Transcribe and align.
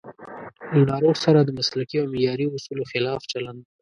له 0.73 0.79
ناروغ 0.91 1.15
سره 1.25 1.39
د 1.43 1.49
مسلکي 1.59 1.97
او 1.99 2.07
معیاري 2.13 2.45
اصولو 2.55 2.83
خلاف 2.91 3.21
چلند 3.31 3.61